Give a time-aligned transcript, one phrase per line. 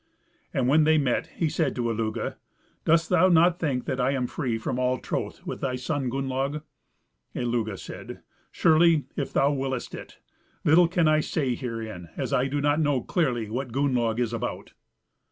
[0.55, 2.33] And when they met, he said to Illugi,
[2.85, 6.63] "Dost thou not think that I am free from all troth with thy son Gunnlaug?"
[7.35, 10.17] Illugi said, "Surely, if thou wiliest it.
[10.63, 14.73] Little can I say herein, as I do not know clearly what Gunnlaug is about."